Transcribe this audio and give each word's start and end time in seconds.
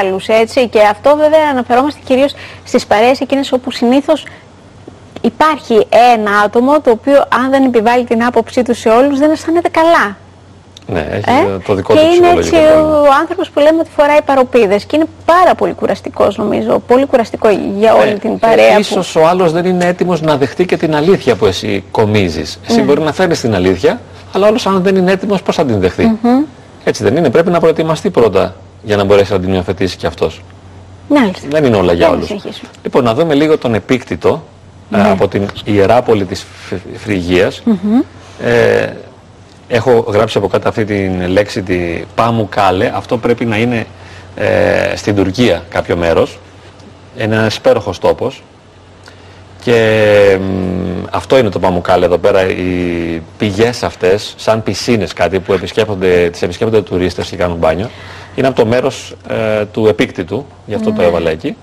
άλλους. 0.00 0.26
Και 0.70 0.80
αυτό 0.90 1.16
βέβαια 1.16 1.48
αναφερόμαστε 1.50 2.00
κυρίως 2.04 2.34
στις 2.64 2.86
παρέες 2.86 3.20
εκείνες 3.20 3.52
όπου 3.52 3.70
συνήθως 3.70 4.24
υπάρχει 5.20 5.86
ένα 6.14 6.30
άτομο 6.44 6.80
το 6.80 6.90
οποίο 6.90 7.24
αν 7.28 7.50
δεν 7.50 7.64
επιβάλλει 7.64 8.04
την 8.04 8.24
άποψή 8.24 8.62
του 8.62 8.74
σε 8.74 8.88
όλους 8.88 9.18
δεν 9.18 9.30
αισθάνεται 9.30 9.68
καλά. 9.68 10.16
Ναι, 10.88 11.06
έχει 11.10 11.30
ε; 11.30 11.58
το 11.66 11.74
δικό 11.74 11.94
και 11.94 11.98
του 11.98 12.14
είναι 12.14 12.28
έτσι 12.28 12.54
ο 12.54 13.14
άνθρωπος 13.20 13.50
που 13.50 13.60
λέμε 13.60 13.80
ότι 13.80 13.90
φοράει 13.96 14.22
παροπίδες 14.22 14.84
και 14.84 14.96
είναι 14.96 15.06
πάρα 15.24 15.54
πολύ 15.54 15.72
κουραστικός 15.72 16.36
νομίζω, 16.36 16.78
πολύ 16.78 17.06
κουραστικό 17.06 17.48
για 17.78 17.94
όλη 17.94 18.10
ε, 18.10 18.14
την 18.14 18.38
παρέα. 18.38 18.74
Ε, 18.74 18.78
ίσως 18.78 19.16
ο 19.16 19.26
άλλος 19.26 19.52
δεν 19.52 19.64
είναι 19.64 19.84
έτοιμος 19.84 20.20
να 20.20 20.36
δεχτεί 20.36 20.66
και 20.66 20.76
την 20.76 20.94
αλήθεια 20.94 21.36
που 21.36 21.46
εσύ 21.46 21.84
κομίζεις. 21.90 22.60
Εσύ 22.68 22.76
ναι. 22.76 22.82
μπορεί 22.82 23.00
να 23.00 23.12
φέρεις 23.12 23.40
την 23.40 23.54
αλήθεια, 23.54 24.00
αλλά 24.32 24.48
όλος 24.48 24.66
αν 24.66 24.82
δεν 24.82 24.96
είναι 24.96 25.12
έτοιμος 25.12 25.42
πώς 25.42 25.56
θα 25.56 25.64
την 25.64 25.80
δεχτεί; 25.80 26.18
Έτσι 26.84 27.02
δεν 27.02 27.16
είναι, 27.16 27.30
πρέπει 27.30 27.50
να 27.50 27.60
προετοιμαστεί 27.60 28.10
πρώτα 28.10 28.54
για 28.86 28.96
να 28.96 29.04
μπορέσει 29.04 29.32
να 29.32 29.40
την 29.40 29.52
υιοθετήσει 29.52 29.96
και 29.96 30.06
αυτός. 30.06 30.42
Ναι, 31.08 31.30
δεν 31.48 31.64
είναι 31.64 31.76
όλα 31.76 31.92
για 31.92 32.10
όλους. 32.10 32.34
Λοιπόν, 32.82 33.04
να 33.04 33.14
δούμε 33.14 33.34
λίγο 33.34 33.58
τον 33.58 33.74
επίκτητο 33.74 34.44
ναι. 34.88 35.10
από 35.10 35.28
την 35.28 35.48
Ιεράπολη 35.64 36.24
της 36.24 36.46
Φρυγίας. 36.96 37.62
ε, 38.42 38.90
έχω 39.68 40.04
γράψει 40.08 40.38
από 40.38 40.48
κάτω 40.48 40.68
αυτή 40.68 40.84
την 40.84 41.28
λέξη 41.28 41.62
τη 41.62 42.04
Πάμου 42.14 42.48
Κάλε. 42.48 42.90
Αυτό 42.94 43.18
πρέπει 43.18 43.44
να 43.44 43.56
είναι 43.56 43.86
ε, 44.36 44.96
στην 44.96 45.16
Τουρκία 45.16 45.64
κάποιο 45.68 45.96
μέρος. 45.96 46.38
Είναι 47.18 47.34
ένας 47.34 47.56
υπέροχος 47.56 47.98
τόπος. 47.98 48.42
Και 49.62 50.38
αυτό 51.10 51.38
είναι 51.38 51.48
το 51.48 51.58
Παμουκάλε 51.58 52.04
εδώ 52.04 52.18
πέρα, 52.18 52.48
οι 52.48 53.22
πηγές 53.38 53.82
αυτές, 53.82 54.34
σαν 54.36 54.62
πισίνες 54.62 55.12
κάτι 55.12 55.40
που 55.40 55.52
επισκέπτονται, 55.52 56.28
τις 56.30 56.42
επισκέπτονται 56.42 56.82
τουρίστες 56.82 57.28
και 57.28 57.36
κάνουν 57.36 57.56
μπάνιο. 57.56 57.90
Είναι 58.34 58.46
από 58.46 58.56
το 58.56 58.66
μέρος 58.66 59.14
ε, 59.28 59.64
του 59.64 59.86
επίκτητου, 59.86 60.46
γι' 60.66 60.74
αυτό 60.74 60.92
το 60.92 61.00
ναι. 61.00 61.06
έβαλα 61.06 61.30
εκεί. 61.30 61.56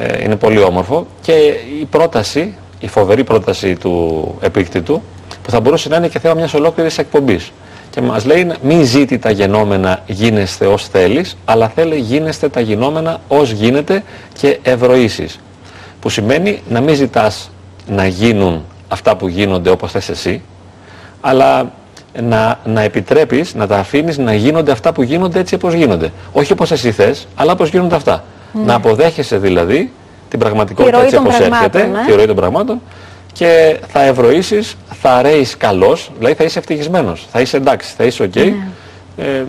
Ε, 0.00 0.22
είναι 0.24 0.36
πολύ 0.36 0.62
όμορφο 0.62 1.06
και 1.20 1.32
η 1.80 1.84
πρόταση, 1.84 2.54
η 2.80 2.88
φοβερή 2.88 3.24
πρόταση 3.24 3.76
του 3.76 4.34
επίκτητου 4.40 5.02
που 5.42 5.50
θα 5.50 5.60
μπορούσε 5.60 5.88
να 5.88 5.96
είναι 5.96 6.08
και 6.08 6.18
θέμα 6.18 6.34
μιας 6.34 6.54
ολόκληρης 6.54 6.98
εκπομπής 6.98 7.52
και 7.90 8.00
μας 8.00 8.24
λέει 8.24 8.50
μη 8.62 8.84
ζήτη 8.84 9.18
τα 9.18 9.30
γενόμενα 9.30 10.02
γίνεστε 10.06 10.66
ως 10.66 10.88
θέλεις 10.88 11.36
αλλά 11.44 11.68
θέλει 11.68 11.98
γίνεστε 11.98 12.48
τα 12.48 12.60
γινόμενα 12.60 13.20
ως 13.28 13.50
γίνεται 13.50 14.02
και 14.38 14.58
ευρωήσεις 14.62 15.40
που 16.00 16.08
σημαίνει 16.08 16.62
να 16.68 16.80
μην 16.80 16.94
ζητάς 16.94 17.50
να 17.88 18.06
γίνουν 18.06 18.64
αυτά 18.88 19.16
που 19.16 19.28
γίνονται 19.28 19.70
όπως 19.70 19.90
θες 19.90 20.08
εσύ 20.08 20.42
αλλά 21.20 21.72
να, 22.20 22.58
να 22.64 22.80
επιτρέπεις, 22.80 23.54
να 23.54 23.66
τα 23.66 23.76
αφήνεις 23.76 24.18
να 24.18 24.34
γίνονται 24.34 24.72
αυτά 24.72 24.92
που 24.92 25.02
γίνονται 25.02 25.38
έτσι 25.38 25.54
όπως 25.54 25.74
γίνονται. 25.74 26.12
Όχι 26.32 26.52
όπως 26.52 26.70
εσύ 26.70 26.92
θες, 26.92 27.26
αλλά 27.34 27.52
όπως 27.52 27.68
γίνονται 27.68 27.94
αυτά. 27.94 28.24
Ναι. 28.52 28.64
Να 28.64 28.74
αποδέχεσαι 28.74 29.38
δηλαδή 29.38 29.92
την 30.28 30.38
πραγματικότητα 30.38 31.02
έτσι 31.02 31.16
όπως 31.16 31.38
έρχεται, 31.38 31.86
ναι. 31.86 32.04
τη 32.06 32.12
ροή 32.12 32.26
των 32.26 32.36
πραγμάτων 32.36 32.80
και 33.32 33.78
θα 33.88 34.02
ευροήσεις, 34.02 34.76
θα 35.00 35.22
ρέεις 35.22 35.56
καλώς, 35.56 36.10
δηλαδή 36.18 36.34
θα 36.34 36.44
είσαι 36.44 36.58
ευτυχισμένος, 36.58 37.26
θα 37.32 37.40
είσαι 37.40 37.56
εντάξει, 37.56 37.94
θα 37.96 38.04
είσαι 38.04 38.22
OK. 38.22 38.32
Okay. 38.34 38.52
Ναι. 39.16 39.24
Ε, 39.24 39.44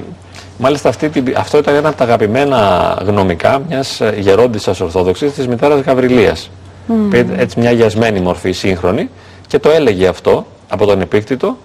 μάλιστα 0.57 0.89
αυτή, 0.89 1.11
αυτό 1.37 1.57
ήταν 1.57 1.75
ένα 1.75 1.87
από 1.87 1.97
τα 1.97 2.03
αγαπημένα 2.03 2.97
γνωμικά 3.05 3.61
μιας 3.67 4.01
γερόντισσας 4.17 4.79
Ορθόδοξης 4.79 5.33
της 5.33 5.47
μητέρας 5.47 5.79
Γαβριλίας. 5.79 6.49
Mm. 6.89 7.25
Έτσι 7.37 7.59
μια 7.59 7.71
γιασμένη 7.71 8.19
μορφή 8.19 8.51
σύγχρονη 8.51 9.09
και 9.47 9.59
το 9.59 9.69
έλεγε 9.69 10.07
αυτό 10.07 10.45
από 10.69 10.85
τον 10.85 11.01
επίκτητο 11.01 11.57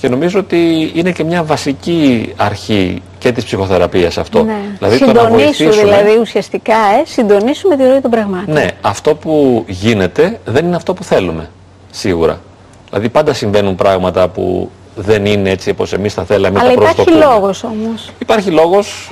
και 0.00 0.08
νομίζω 0.08 0.38
ότι 0.38 0.90
είναι 0.94 1.12
και 1.12 1.24
μια 1.24 1.42
βασική 1.42 2.32
αρχή 2.36 3.02
και 3.18 3.32
της 3.32 3.44
ψυχοθεραπείας 3.44 4.18
αυτό. 4.18 4.44
Ναι. 4.44 4.60
Δηλαδή, 4.78 4.96
Συντονίσου 4.96 5.64
το 5.64 5.76
να 5.76 5.82
δηλαδή 5.82 6.18
ουσιαστικά, 6.20 6.74
ε, 6.74 7.04
συντονίσουμε 7.04 7.76
τη 7.76 7.82
ροή 7.82 8.00
των 8.00 8.10
πραγμάτων. 8.10 8.54
Ναι, 8.54 8.66
αυτό 8.80 9.14
που 9.14 9.64
γίνεται 9.68 10.40
δεν 10.44 10.66
είναι 10.66 10.76
αυτό 10.76 10.94
που 10.94 11.04
θέλουμε, 11.04 11.50
σίγουρα. 11.90 12.40
Δηλαδή 12.88 13.08
πάντα 13.08 13.32
συμβαίνουν 13.32 13.74
πράγματα 13.74 14.28
που 14.28 14.70
δεν 14.96 15.26
είναι 15.26 15.50
έτσι 15.50 15.70
όπως 15.70 15.92
εμείς 15.92 16.14
θα 16.14 16.24
θέλαμε 16.24 16.60
Αλλά 16.60 16.74
τα 16.74 16.90
υπάρχει 16.90 17.10
λόγος 17.10 17.64
όμως. 17.64 18.10
Υπάρχει 18.18 18.50
λόγος, 18.50 19.10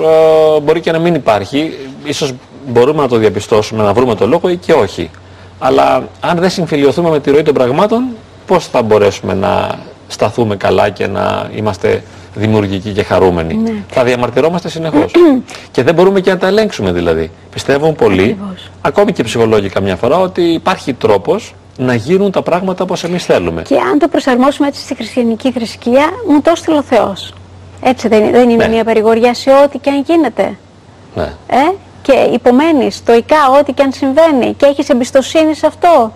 ε, 0.56 0.60
μπορεί 0.60 0.80
και 0.80 0.92
να 0.92 0.98
μην 0.98 1.14
υπάρχει. 1.14 1.72
Ίσως 2.04 2.32
μπορούμε 2.66 3.02
να 3.02 3.08
το 3.08 3.16
διαπιστώσουμε, 3.16 3.82
να 3.82 3.92
βρούμε 3.92 4.14
το 4.14 4.26
λόγο 4.26 4.48
ή 4.48 4.56
και 4.56 4.72
όχι. 4.72 5.10
Αλλά 5.58 6.08
αν 6.20 6.38
δεν 6.38 6.50
συμφιλειωθούμε 6.50 7.10
με 7.10 7.20
τη 7.20 7.30
ροή 7.30 7.42
των 7.42 7.54
πραγμάτων, 7.54 8.04
πώς 8.46 8.66
θα 8.66 8.82
μπορέσουμε 8.82 9.34
να 9.34 9.78
σταθούμε 10.08 10.56
καλά 10.56 10.88
και 10.88 11.06
να 11.06 11.50
είμαστε 11.54 12.02
δημιουργικοί 12.34 12.92
και 12.92 13.02
χαρούμενοι; 13.02 13.54
Ναι. 13.54 13.72
Θα 13.90 14.04
διαμαρτυρόμαστε 14.04 14.68
συνεχώς. 14.68 15.12
και 15.72 15.82
δεν 15.82 15.94
μπορούμε 15.94 16.20
και 16.20 16.30
να 16.30 16.38
τα 16.38 16.46
ελέγξουμε 16.46 16.92
δηλαδή. 16.92 17.30
Πιστεύουν 17.50 17.94
πολλοί, 17.94 18.38
ακόμη 18.80 19.12
και 19.12 19.22
ψυχολόγοι 19.22 19.68
καμιά 19.68 19.96
φορά, 19.96 20.18
ότι 20.18 20.42
υπάρχει 20.42 20.92
τρόπος 20.92 21.54
να 21.78 21.94
γίνουν 21.94 22.30
τα 22.30 22.42
πράγματα 22.42 22.82
όπως 22.84 23.04
εμείς 23.04 23.24
θέλουμε. 23.24 23.62
Και 23.62 23.76
αν 23.76 23.98
το 23.98 24.08
προσαρμόσουμε 24.08 24.68
έτσι 24.68 24.80
στη 24.80 24.94
χριστιανική 24.94 25.52
θρησκεία, 25.52 26.08
μου 26.28 26.40
το 26.40 26.50
έστειλε 26.50 26.76
ο 26.76 26.82
Θεός. 26.82 27.34
Έτσι 27.82 28.08
δεν, 28.08 28.30
δεν 28.30 28.50
είναι 28.50 28.66
ναι. 28.66 28.72
μια 28.72 28.84
παρηγοριά 28.84 29.34
σε 29.34 29.50
ό,τι 29.64 29.78
και 29.78 29.90
αν 29.90 30.02
γίνεται. 30.06 30.56
Ναι. 31.14 31.32
Ε; 31.46 31.56
Και 32.06 32.30
υπομένεις 32.32 32.94
στοικά 32.94 33.36
ό,τι 33.60 33.72
και 33.72 33.82
αν 33.82 33.92
συμβαίνει 33.92 34.54
και 34.54 34.66
έχεις 34.66 34.88
εμπιστοσύνη 34.88 35.54
σε 35.54 35.66
αυτό. 35.66 36.12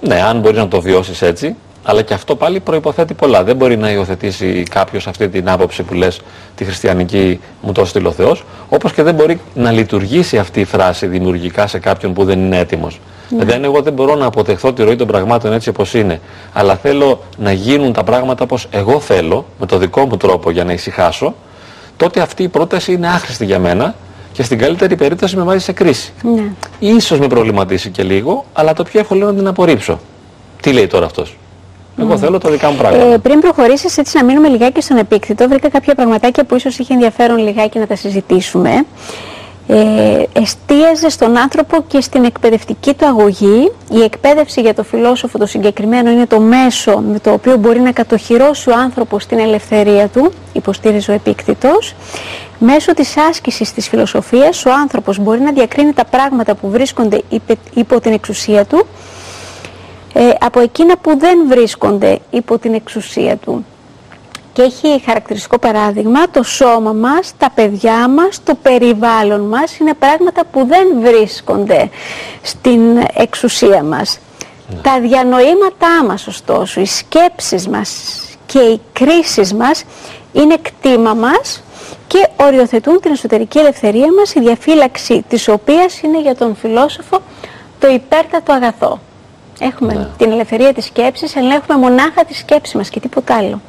Ναι, 0.00 0.22
αν 0.22 0.38
μπορείς 0.38 0.58
να 0.58 0.68
το 0.68 0.80
βιώσεις 0.80 1.22
έτσι, 1.22 1.56
αλλά 1.82 2.02
και 2.02 2.14
αυτό 2.14 2.36
πάλι 2.36 2.60
προϋποθέτει 2.60 3.14
πολλά. 3.14 3.44
Δεν 3.44 3.56
μπορεί 3.56 3.76
να 3.76 3.90
υιοθετήσει 3.90 4.62
κάποιος 4.70 5.06
αυτή 5.06 5.28
την 5.28 5.50
άποψη 5.50 5.82
που 5.82 5.94
λες 5.94 6.20
τη 6.54 6.64
χριστιανική 6.64 7.40
μου 7.60 7.72
το 7.72 7.84
στείλει 7.84 8.06
ο 8.06 8.12
Θεός, 8.12 8.44
όπως 8.68 8.92
και 8.92 9.02
δεν 9.02 9.14
μπορεί 9.14 9.40
να 9.54 9.70
λειτουργήσει 9.70 10.38
αυτή 10.38 10.60
η 10.60 10.64
φράση 10.64 11.06
δημιουργικά 11.06 11.66
σε 11.66 11.78
κάποιον 11.78 12.12
που 12.12 12.24
δεν 12.24 12.38
είναι 12.38 12.58
έτοιμος. 12.58 13.00
Ναι. 13.28 13.44
Δηλαδή, 13.44 13.64
εγώ 13.64 13.82
δεν 13.82 13.92
μπορώ 13.92 14.14
να 14.14 14.26
αποτεχθώ 14.26 14.72
τη 14.72 14.82
ροή 14.82 14.96
των 14.96 15.06
πραγμάτων 15.06 15.52
έτσι 15.52 15.68
όπως 15.68 15.94
είναι, 15.94 16.20
αλλά 16.52 16.76
θέλω 16.76 17.20
να 17.38 17.52
γίνουν 17.52 17.92
τα 17.92 18.04
πράγματα 18.04 18.44
όπως 18.44 18.68
εγώ 18.70 19.00
θέλω, 19.00 19.46
με 19.60 19.66
το 19.66 19.78
δικό 19.78 20.06
μου 20.06 20.16
τρόπο 20.16 20.50
για 20.50 20.64
να 20.64 20.72
ησυχάσω, 20.72 21.34
τότε 21.96 22.20
αυτή 22.20 22.42
η 22.42 22.48
πρόταση 22.48 22.92
είναι 22.92 23.08
άχρηστη 23.08 23.44
για 23.44 23.58
μένα 23.58 23.94
και 24.32 24.42
στην 24.42 24.58
καλύτερη 24.58 24.96
περίπτωση 24.96 25.36
με 25.36 25.42
βάζεις 25.42 25.64
σε 25.64 25.72
κρίση. 25.72 26.12
Ναι. 26.22 26.42
Ίσως 26.78 27.18
με 27.18 27.26
προβληματίσει 27.26 27.90
και 27.90 28.02
λίγο, 28.02 28.44
αλλά 28.52 28.72
το 28.72 28.82
πιο 28.82 29.00
εύκολο 29.00 29.20
είναι 29.20 29.30
να 29.30 29.36
την 29.36 29.46
απορρίψω. 29.46 30.00
Τι 30.60 30.72
λέει 30.72 30.86
τώρα 30.86 31.04
αυτός; 31.04 31.36
Εγώ 32.00 32.18
θέλω 32.18 32.38
τα 32.38 32.50
δικά 32.50 32.70
μου 32.70 32.76
πράγματα. 32.76 33.04
Ε, 33.04 33.18
πριν 33.18 33.40
προχωρήσεις, 33.40 33.98
έτσι 33.98 34.16
να 34.16 34.24
μείνουμε 34.24 34.48
λιγάκι 34.48 34.80
στον 34.80 34.96
επίκτητο, 34.96 35.48
βρήκα 35.48 35.68
κάποια 35.68 35.94
πραγματάκια 35.94 36.44
που 36.44 36.56
ίσως 36.56 36.78
είχε 36.78 36.92
ενδιαφέρον 36.92 37.38
λιγάκι 37.38 37.78
να 37.78 37.86
τα 37.86 37.96
συζητήσουμε. 37.96 38.84
Ε, 39.66 40.22
εστίαζε 40.32 41.08
στον 41.08 41.36
άνθρωπο 41.38 41.84
και 41.88 42.00
στην 42.00 42.24
εκπαιδευτική 42.24 42.94
του 42.94 43.06
αγωγή. 43.06 43.72
Η 43.90 44.02
εκπαίδευση 44.02 44.60
για 44.60 44.74
το 44.74 44.82
φιλόσοφο 44.82 45.38
το 45.38 45.46
συγκεκριμένο 45.46 46.10
είναι 46.10 46.26
το 46.26 46.40
μέσο 46.40 46.98
με 46.98 47.18
το 47.18 47.32
οποίο 47.32 47.56
μπορεί 47.56 47.80
να 47.80 47.92
κατοχυρώσει 47.92 48.70
ο 48.70 48.74
άνθρωπος 48.74 49.26
την 49.26 49.38
ελευθερία 49.38 50.08
του, 50.08 50.32
υποστήριζε 50.52 51.10
ο 51.10 51.14
επίκτητος. 51.14 51.94
Μέσω 52.64 52.94
της 52.94 53.16
άσκησης 53.16 53.72
της 53.72 53.88
φιλοσοφίας 53.88 54.64
ο 54.64 54.72
άνθρωπος 54.72 55.18
μπορεί 55.18 55.40
να 55.40 55.52
διακρίνει 55.52 55.92
τα 55.92 56.04
πράγματα 56.04 56.54
που 56.54 56.70
βρίσκονται 56.70 57.22
υπό 57.74 58.00
την 58.00 58.12
εξουσία 58.12 58.64
του 58.64 58.86
ε, 60.12 60.30
από 60.40 60.60
εκείνα 60.60 60.96
που 60.96 61.18
δεν 61.18 61.38
βρίσκονται 61.48 62.18
υπό 62.30 62.58
την 62.58 62.74
εξουσία 62.74 63.36
του. 63.36 63.64
Και 64.52 64.62
έχει 64.62 65.02
χαρακτηριστικό 65.04 65.58
παράδειγμα 65.58 66.30
το 66.30 66.42
σώμα 66.42 66.92
μας, 66.92 67.32
τα 67.38 67.50
παιδιά 67.54 68.08
μας, 68.08 68.42
το 68.44 68.54
περιβάλλον 68.54 69.40
μας 69.40 69.78
είναι 69.78 69.94
πράγματα 69.94 70.44
που 70.44 70.66
δεν 70.66 70.86
βρίσκονται 71.00 71.90
στην 72.42 72.80
εξουσία 73.14 73.82
μας. 73.82 74.18
Ναι. 74.68 74.80
Τα 74.80 75.00
διανοήματά 75.00 76.04
μας 76.06 76.26
ωστόσο, 76.26 76.80
οι 76.80 76.86
σκέψεις 76.86 77.68
μας 77.68 78.20
και 78.46 78.58
οι 78.58 78.80
κρίσεις 78.92 79.54
μας 79.54 79.84
είναι 80.32 80.56
κτήμα 80.62 81.14
μας 81.14 81.62
και 82.12 82.28
οριοθετούν 82.36 83.00
την 83.00 83.12
εσωτερική 83.12 83.58
ελευθερία 83.58 84.06
μας, 84.18 84.34
η 84.34 84.40
διαφύλαξη 84.40 85.24
της 85.28 85.48
οποίας 85.48 86.00
είναι 86.00 86.20
για 86.20 86.34
τον 86.34 86.56
φιλόσοφο 86.56 87.18
το 87.78 87.88
υπέρτατο 87.88 88.52
αγαθό. 88.52 88.98
Έχουμε 89.60 89.94
ναι. 89.94 90.06
την 90.16 90.30
ελευθερία 90.30 90.72
της 90.72 90.84
σκέψης, 90.84 91.36
ελέγχουμε 91.36 91.78
μονάχα 91.78 92.24
τη 92.24 92.34
σκέψη 92.34 92.76
μας 92.76 92.88
και 92.88 93.00
τίποτα 93.00 93.36
άλλο. 93.36 93.60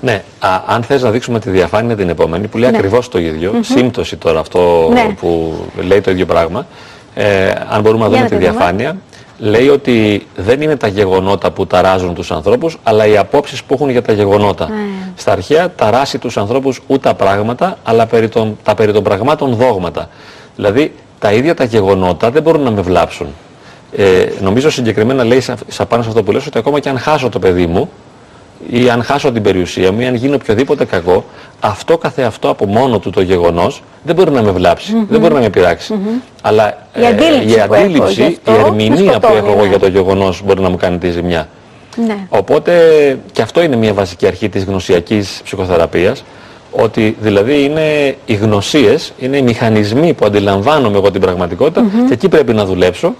Ναι, 0.00 0.22
α, 0.38 0.48
αν 0.66 0.82
θες 0.82 1.02
να 1.02 1.10
δείξουμε 1.10 1.40
τη 1.40 1.50
διαφάνεια 1.50 1.96
την 1.96 2.08
επόμενη, 2.08 2.46
που 2.46 2.58
λέει 2.58 2.70
ναι. 2.70 2.76
ακριβώς 2.76 3.08
το 3.08 3.18
ίδιο, 3.18 3.54
σύμπτωση 3.60 4.16
τώρα 4.16 4.40
αυτό 4.40 4.90
ναι. 4.92 5.14
που 5.20 5.54
λέει 5.86 6.00
το 6.00 6.10
ίδιο 6.10 6.26
πράγμα, 6.26 6.66
ε, 7.14 7.50
αν 7.70 7.80
μπορούμε 7.82 8.04
να 8.04 8.10
δούμε 8.10 8.28
τη 8.28 8.36
διαφάνεια, 8.36 8.96
λέει 9.38 9.68
ότι 9.68 10.26
δεν 10.36 10.60
είναι 10.60 10.76
τα 10.76 10.86
γεγονότα 10.86 11.50
που 11.50 11.66
ταράζουν 11.66 12.14
τους 12.14 12.30
ανθρώπους, 12.30 12.78
αλλά 12.82 13.06
οι 13.06 13.16
απόψεις 13.16 13.62
που 13.62 13.74
έχουν 13.74 13.90
για 13.90 14.02
τα 14.02 14.12
γεγονότα. 14.12 14.68
Ναι. 14.68 14.74
Στα 15.16 15.32
αρχαία 15.32 15.70
ταράσει 15.70 16.18
τους 16.18 16.36
ανθρώπους 16.36 16.80
ούτε 16.86 17.08
τα 17.08 17.14
πράγματα, 17.14 17.78
αλλά 17.82 18.06
περί 18.06 18.28
των, 18.28 18.58
τα 18.62 18.74
περί 18.74 18.92
των 18.92 19.02
πραγμάτων 19.02 19.54
δόγματα. 19.54 20.08
Δηλαδή, 20.56 20.94
τα 21.18 21.32
ίδια 21.32 21.54
τα 21.54 21.64
γεγονότα 21.64 22.30
δεν 22.30 22.42
μπορούν 22.42 22.62
να 22.62 22.70
με 22.70 22.80
βλάψουν. 22.80 23.26
Ε, 23.96 24.26
νομίζω 24.40 24.70
συγκεκριμένα 24.70 25.24
λέει 25.24 25.40
σαν 25.40 25.86
πάνω 25.88 26.02
σε 26.02 26.08
αυτό 26.08 26.22
που 26.22 26.32
λες 26.32 26.46
ότι 26.46 26.58
ακόμα 26.58 26.80
και 26.80 26.88
αν 26.88 26.98
χάσω 26.98 27.28
το 27.28 27.38
παιδί 27.38 27.66
μου, 27.66 27.90
ή 28.68 28.90
αν 28.90 29.02
χάσω 29.02 29.32
την 29.32 29.42
περιουσία 29.42 29.92
μου 29.92 30.00
ή 30.00 30.06
αν 30.06 30.14
γίνει 30.14 30.34
οποιοδήποτε 30.34 30.84
κακό, 30.84 31.24
αυτό 31.60 31.98
καθεαυτό 31.98 32.48
από 32.48 32.66
μόνο 32.66 32.98
του 32.98 33.10
το 33.10 33.20
γεγονός 33.20 33.82
δεν 34.02 34.14
μπορεί 34.14 34.30
να 34.30 34.42
με 34.42 34.50
βλάψει, 34.50 35.06
δεν 35.08 35.20
μπορεί 35.20 35.34
να 35.34 35.40
με 35.40 35.48
πειράξει. 35.50 35.94
Αλλά 36.42 36.86
η 37.00 37.06
αντίληψη, 37.06 37.56
η, 37.56 37.60
αντίληψη, 37.60 38.22
η 38.22 38.38
ερμηνεία 38.64 39.20
που 39.20 39.32
έχω 39.36 39.50
εγώ 39.50 39.64
για 39.64 39.78
το 39.78 39.88
γεγονός 39.88 40.42
μπορεί 40.44 40.60
να 40.60 40.68
μου 40.70 40.76
κάνει 40.76 40.98
τη 40.98 41.10
ζημιά. 41.10 41.48
Ναι. 41.96 42.16
Οπότε 42.28 42.72
και 43.32 43.42
αυτό 43.42 43.62
είναι 43.62 43.76
μια 43.76 43.94
βασική 43.94 44.26
αρχή 44.26 44.48
της 44.48 44.64
γνωσιακής 44.64 45.40
ψυχοθεραπείας 45.44 46.24
ότι 46.70 47.16
δηλαδή 47.20 47.64
είναι 47.64 48.16
οι 48.26 48.34
γνωσίες, 48.34 49.12
είναι 49.18 49.36
οι 49.36 49.42
μηχανισμοί 49.42 50.12
που 50.12 50.24
αντιλαμβάνομαι 50.26 50.96
εγώ 50.96 51.10
την 51.10 51.20
πραγματικότητα 51.20 51.84
και 52.06 52.12
εκεί 52.12 52.28
πρέπει 52.28 52.52
να 52.52 52.64
δουλέψω 52.64 53.14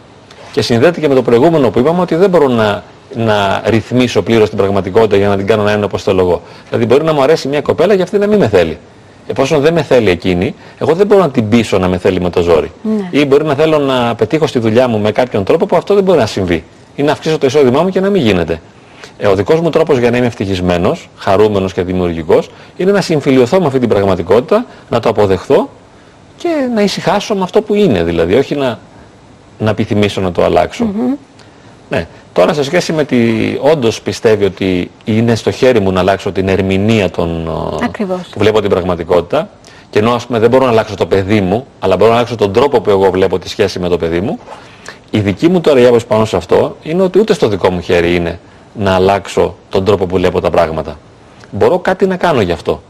και 0.52 0.62
συνδέεται 0.62 1.00
και 1.00 1.08
με 1.08 1.14
το 1.14 1.22
προηγούμενο 1.22 1.70
που 1.70 1.78
είπαμε 1.78 2.00
ότι 2.00 2.14
δεν 2.14 2.30
μπορώ 2.30 2.48
να, 2.48 2.82
να 3.14 3.62
ρυθμίσω 3.66 4.22
πλήρως 4.22 4.48
την 4.48 4.58
πραγματικότητα 4.58 5.16
για 5.16 5.28
να 5.28 5.36
την 5.36 5.46
κάνω 5.46 5.62
να 5.62 5.72
είναι 5.72 5.84
όπως 5.84 6.02
θέλω 6.02 6.20
εγώ. 6.20 6.42
Δηλαδή 6.68 6.86
μπορεί 6.86 7.04
να 7.04 7.12
μου 7.12 7.22
αρέσει 7.22 7.48
μια 7.48 7.60
κοπέλα 7.60 7.96
και 7.96 8.02
αυτή 8.02 8.18
να 8.18 8.26
μην 8.26 8.38
με 8.38 8.48
θέλει. 8.48 8.78
Εφόσον 9.26 9.60
δεν 9.60 9.72
με 9.72 9.82
θέλει 9.82 10.10
εκείνη, 10.10 10.54
εγώ 10.78 10.94
δεν 10.94 11.06
μπορώ 11.06 11.20
να 11.20 11.30
την 11.30 11.48
πείσω 11.48 11.78
να 11.78 11.88
με 11.88 11.98
θέλει 11.98 12.20
με 12.20 12.30
το 12.30 12.42
ζόρι. 12.42 12.72
Ναι. 12.82 13.20
Ή 13.20 13.26
μπορεί 13.26 13.44
να 13.44 13.54
θέλω 13.54 13.78
να 13.78 14.14
πετύχω 14.14 14.46
στη 14.46 14.58
δουλειά 14.58 14.88
μου 14.88 14.98
με 14.98 15.10
κάποιον 15.12 15.44
τρόπο 15.44 15.66
που 15.66 15.76
αυτό 15.76 15.94
δεν 15.94 16.02
μπορεί 16.04 16.18
να 16.18 16.26
συμβεί 16.26 16.64
ή 17.00 17.02
να 17.02 17.12
αυξήσω 17.12 17.38
το 17.38 17.46
εισόδημά 17.46 17.82
μου 17.82 17.88
και 17.88 18.00
να 18.00 18.10
μην 18.10 18.22
γίνεται. 18.22 18.60
Ε, 19.18 19.26
ο 19.26 19.34
δικός 19.34 19.60
μου 19.60 19.70
τρόπος 19.70 19.98
για 19.98 20.10
να 20.10 20.16
είμαι 20.16 20.26
ευτυχισμένος, 20.26 21.08
χαρούμενος 21.16 21.72
και 21.72 21.82
δημιουργικός 21.82 22.50
είναι 22.76 22.92
να 22.92 23.00
συμφιλειωθώ 23.00 23.60
με 23.60 23.66
αυτή 23.66 23.78
την 23.78 23.88
πραγματικότητα, 23.88 24.66
να 24.90 25.00
το 25.00 25.08
αποδεχθώ 25.08 25.68
και 26.36 26.48
να 26.74 26.82
ησυχάσω 26.82 27.34
με 27.34 27.42
αυτό 27.42 27.62
που 27.62 27.74
είναι 27.74 28.02
δηλαδή, 28.02 28.34
όχι 28.34 28.54
να, 28.54 28.78
να 29.58 29.70
επιθυμήσω 29.70 30.20
να 30.20 30.32
το 30.32 30.44
αλλάξω. 30.44 30.84
Ναι. 31.88 32.06
Τώρα 32.32 32.52
σε 32.52 32.62
σχέση 32.64 32.92
με 32.92 33.04
τη 33.04 33.18
όντως 33.60 34.00
πιστεύει 34.00 34.44
ότι 34.44 34.90
είναι 35.04 35.34
στο 35.34 35.50
χέρι 35.50 35.80
μου 35.80 35.92
να 35.92 36.00
αλλάξω 36.00 36.32
την 36.32 36.48
ερμηνεία 36.48 37.10
των, 37.10 37.44
που 38.30 38.38
βλέπω 38.38 38.60
την 38.60 38.70
πραγματικότητα 38.70 39.48
και 39.90 39.98
ενώ 39.98 40.12
ας 40.12 40.26
πούμε 40.26 40.38
δεν 40.38 40.50
μπορώ 40.50 40.64
να 40.64 40.70
αλλάξω 40.70 40.94
το 40.94 41.06
παιδί 41.06 41.40
μου, 41.40 41.66
αλλά 41.78 41.96
μπορώ 41.96 42.10
να 42.10 42.16
αλλάξω 42.16 42.36
τον 42.36 42.52
τρόπο 42.52 42.80
που 42.80 42.90
εγώ 42.90 43.10
βλέπω 43.10 43.38
τη 43.38 43.48
σχέση 43.48 43.78
με 43.78 43.88
το 43.88 43.96
παιδί 43.96 44.20
μου, 44.20 44.38
η 45.10 45.18
δική 45.20 45.48
μου 45.48 45.60
τώρα 45.60 45.80
η 45.80 45.86
άποψη 45.86 46.06
πάνω 46.06 46.24
σε 46.24 46.36
αυτό 46.36 46.76
είναι 46.82 47.02
ότι 47.02 47.18
ούτε 47.18 47.32
στο 47.32 47.48
δικό 47.48 47.70
μου 47.70 47.80
χέρι 47.80 48.14
είναι 48.14 48.38
να 48.72 48.94
αλλάξω 48.94 49.56
τον 49.68 49.84
τρόπο 49.84 50.06
που 50.06 50.16
βλέπω 50.16 50.40
τα 50.40 50.50
πράγματα. 50.50 50.98
Μπορώ 51.50 51.78
κάτι 51.78 52.06
να 52.06 52.16
κάνω 52.16 52.40
γι' 52.40 52.52
αυτό. 52.52 52.82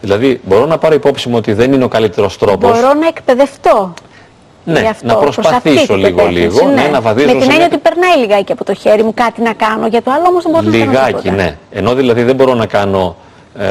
Δηλαδή, 0.00 0.40
μπορώ 0.44 0.66
να 0.66 0.78
πάρω 0.78 0.94
υπόψη 0.94 1.28
μου 1.28 1.36
ότι 1.36 1.52
δεν 1.52 1.72
είναι 1.72 1.84
ο 1.84 1.88
καλύτερος 1.88 2.38
τρόπος. 2.38 2.70
Μπορώ 2.70 2.94
να 2.94 3.06
εκπαιδευτώ. 3.06 3.94
Ναι, 4.64 4.80
αυτό, 4.80 5.06
να 5.06 5.16
προσπαθήσω 5.16 5.96
λίγο-λίγο, 5.96 6.66
ναι. 6.66 6.82
ναι, 6.82 6.88
να 6.88 7.00
βαδίζω. 7.00 7.34
Με 7.34 7.40
την 7.40 7.50
έννοια 7.50 7.66
ότι 7.66 7.78
περνάει 7.78 8.16
λιγάκι 8.16 8.52
από 8.52 8.64
το 8.64 8.74
χέρι 8.74 9.02
μου 9.02 9.14
κάτι 9.14 9.42
να 9.42 9.52
κάνω, 9.52 9.86
για 9.86 10.02
το 10.02 10.10
άλλο 10.10 10.24
όμως 10.28 10.42
δεν 10.42 10.52
μπορώ 10.52 10.70
λιγάκι, 10.70 10.86
να 10.86 10.94
κάνω. 10.94 11.06
Λιγάκι, 11.06 11.30
ναι. 11.30 11.56
Ενώ 11.70 11.94
δηλαδή 11.94 12.22
δεν 12.22 12.34
μπορώ 12.34 12.54
να 12.54 12.66
κάνω 12.66 13.16
ε, 13.58 13.66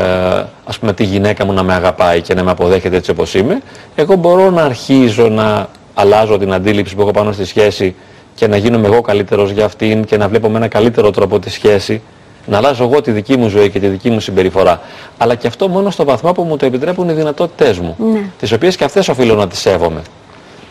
ας 0.66 0.80
πούμε 0.80 0.94
τη 0.94 1.04
γυναίκα 1.04 1.46
μου 1.46 1.54
να 1.54 1.64
με 1.64 1.74
αγαπάει 1.74 2.22
και 2.22 2.34
να 2.34 2.44
με 2.44 2.52
αποδέχεται 2.52 2.96
έτσι 2.96 3.12
όπως 3.12 3.34
είμαι, 3.34 3.62
εγώ 3.96 4.16
μπορώ 4.16 4.50
να 4.50 4.64
αρχίζω 4.64 5.28
να 5.28 5.68
αλλάζω 5.94 6.38
την 6.38 6.54
αντίληψη 6.54 6.96
που 6.96 7.02
έχω 7.02 7.12
πάνω 7.12 7.32
στη 7.32 7.46
σχέση 7.46 7.96
και 8.36 8.48
να 8.48 8.58
γίνομαι 8.58 8.88
εγώ 8.88 9.02
καλύτερος 9.02 9.52
για 9.52 9.66
αυτήν 9.66 10.06
και 10.06 10.18
να 10.18 10.28
βλέπω 10.28 10.50
με 10.50 10.58
ένα 10.58 10.68
καλύτερο 10.68 11.12
τρόπο 11.12 11.40
τη 11.40 11.50
σχέση, 11.50 12.02
να 12.46 12.58
αλλάζω 12.58 12.84
εγώ 12.84 13.02
τη 13.02 13.12
δική 13.12 13.38
μου 13.38 13.48
ζωή 13.48 13.70
και 13.70 13.80
τη 13.80 13.88
δική 13.88 14.10
μου 14.10 14.20
συμπεριφορά. 14.20 14.82
Αλλά 15.18 15.36
και 15.36 15.48
αυτό 15.48 15.68
μόνο 15.68 15.90
στο 15.90 16.04
βαθμό 16.06 16.32
που 16.32 16.44
μου 16.44 16.58
το 16.58 16.66
επιτρέπουν 16.66 17.10
οι 17.10 17.14
δυνατότητές 17.14 17.80
μου, 17.80 17.96
ναι. 18.14 18.30
τις 18.40 18.52
οποίες 18.52 18.76
και 18.76 18.84
αυτές 18.84 19.08
οφείλω 19.08 19.36
να 19.36 19.48
τις 19.48 19.60
σέβομαι. 19.60 20.02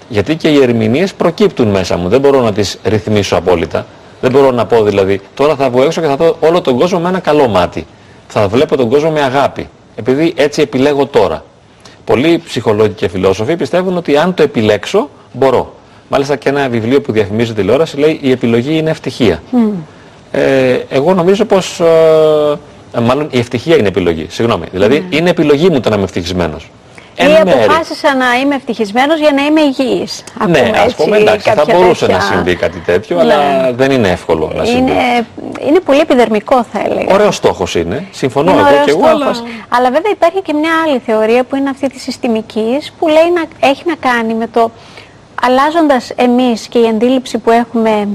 Γιατί 0.09 0.37
και 0.37 0.49
οι 0.49 0.63
ερμηνείες 0.63 1.15
προκύπτουν 1.15 1.69
μέσα 1.69 1.97
μου, 1.97 2.09
δεν 2.09 2.21
μπορώ 2.21 2.41
να 2.41 2.53
τις 2.53 2.79
ρυθμίσω 2.85 3.37
απόλυτα. 3.37 3.87
Δεν 4.21 4.31
μπορώ 4.31 4.51
να 4.51 4.67
πω 4.67 4.83
δηλαδή, 4.83 5.21
τώρα 5.35 5.55
θα 5.55 5.71
βγω 5.71 5.83
έξω 5.83 6.01
και 6.01 6.07
θα 6.07 6.17
δω 6.17 6.37
όλο 6.41 6.61
τον 6.61 6.79
κόσμο 6.79 6.99
με 6.99 7.09
ένα 7.09 7.19
καλό 7.19 7.49
μάτι. 7.49 7.87
Θα 8.29 8.49
βλέπω 8.49 8.77
τον 8.77 8.89
κόσμο 8.89 9.11
με 9.11 9.21
αγάπη, 9.21 9.69
επειδή 9.97 10.33
έτσι 10.37 10.61
επιλέγω 10.63 11.07
τώρα. 11.07 11.45
Πολλοί 12.05 12.43
ψυχολόγοι 12.45 12.93
και 12.93 13.09
φιλόσοφοι 13.09 13.57
πιστεύουν 13.57 13.97
ότι 13.97 14.17
αν 14.17 14.35
το 14.35 14.43
επιλέξω, 14.43 15.09
μπορώ. 15.33 15.75
Μάλιστα 16.09 16.37
και 16.37 16.49
ένα 16.49 16.69
βιβλίο 16.69 17.01
που 17.01 17.13
διαφημίζει 17.13 17.53
τηλεόραση 17.55 17.97
λέει 17.97 18.19
«Η 18.23 18.31
επιλογή 18.31 18.77
είναι 18.77 18.91
ευτυχία». 18.91 19.43
Ε, 20.31 20.79
εγώ 20.89 21.15
νομίζω 21.15 21.45
πως, 21.45 21.81
ε, 21.81 23.01
μάλλον 23.01 23.29
η 23.31 23.39
ευτυχία 23.39 23.77
είναι 23.77 23.89
επιλογή, 23.89 24.27
συγγνώμη. 24.31 24.65
Δηλαδή 24.73 25.07
είναι 25.11 25.31
επιλογή 25.31 25.69
μου 25.71 25.81
το 25.81 25.89
να 25.89 25.95
είμαι 25.95 26.05
ευτυχισμένος. 26.05 26.71
Ή 27.17 27.37
αποφάσισα 27.41 28.15
να 28.15 28.35
είμαι 28.43 28.55
ευτυχισμένος 28.55 29.19
για 29.19 29.33
να 29.33 29.43
είμαι 29.45 29.61
υγιής. 29.61 30.25
Ναι, 30.49 30.71
ας 30.87 30.95
πούμε 30.95 31.17
εντάξει, 31.17 31.51
θα 31.51 31.65
μπορούσε 31.73 32.07
να 32.07 32.21
συμβεί 32.21 32.57
κάτι 32.57 32.79
τέτοιο, 32.79 33.19
αλλά 33.19 33.37
ναι. 33.37 33.73
δεν 33.73 33.91
είναι 33.91 34.09
εύκολο 34.09 34.53
να 34.55 34.65
συμβεί. 34.65 34.91
Είναι, 34.91 35.27
είναι 35.67 35.81
πολύ 35.81 36.01
επιδερμικό 36.01 36.65
θα 36.73 36.81
έλεγα. 36.85 37.15
Ωραίος 37.15 37.37
στόχος 37.37 37.75
είναι, 37.75 38.07
συμφωνώ 38.11 38.53
είναι 38.53 38.61
εγώ 38.61 38.85
και 38.85 38.91
εγώ. 38.91 39.07
Αλλά... 39.07 39.31
αλλά 39.69 39.91
βέβαια 39.91 40.11
υπάρχει 40.13 40.43
και 40.43 40.53
μια 40.53 40.71
άλλη 40.87 40.99
θεωρία 41.07 41.45
που 41.45 41.57
είναι 41.57 41.71
αυτή 41.71 41.89
της 41.89 42.03
συστημικής, 42.03 42.93
που 42.99 43.09
λέει 43.09 43.31
να, 43.35 43.69
έχει 43.69 43.83
να 43.87 43.95
κάνει 43.95 44.35
με 44.35 44.47
το 44.47 44.71
αλλάζοντας 45.43 46.11
εμείς 46.17 46.67
και 46.67 46.79
η 46.79 46.87
αντίληψη 46.89 47.39
που 47.39 47.51
έχουμε 47.51 48.09